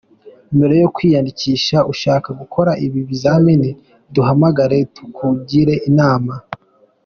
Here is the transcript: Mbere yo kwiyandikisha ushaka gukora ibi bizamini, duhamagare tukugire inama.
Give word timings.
Mbere 0.55 0.73
yo 0.81 0.87
kwiyandikisha 0.95 1.77
ushaka 1.91 2.29
gukora 2.39 2.71
ibi 2.85 2.99
bizamini, 3.09 3.69
duhamagare 4.13 4.77
tukugire 4.95 5.75
inama. 5.89 6.33